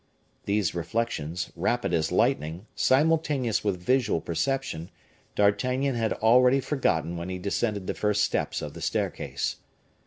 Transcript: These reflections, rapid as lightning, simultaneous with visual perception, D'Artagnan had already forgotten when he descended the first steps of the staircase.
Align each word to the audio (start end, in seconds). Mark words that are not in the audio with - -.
These 0.45 0.73
reflections, 0.73 1.51
rapid 1.55 1.93
as 1.93 2.11
lightning, 2.11 2.65
simultaneous 2.73 3.63
with 3.63 3.79
visual 3.79 4.19
perception, 4.19 4.89
D'Artagnan 5.35 5.93
had 5.93 6.13
already 6.13 6.59
forgotten 6.59 7.17
when 7.17 7.29
he 7.29 7.37
descended 7.37 7.85
the 7.85 7.93
first 7.93 8.23
steps 8.23 8.63
of 8.63 8.73
the 8.73 8.81
staircase. 8.81 9.57